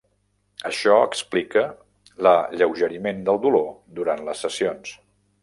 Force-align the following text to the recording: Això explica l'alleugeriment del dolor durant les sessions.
Això 0.69 0.95
explica 1.09 1.63
l'alleugeriment 2.29 3.21
del 3.29 3.41
dolor 3.45 3.69
durant 4.01 4.27
les 4.31 4.43
sessions. 4.49 4.99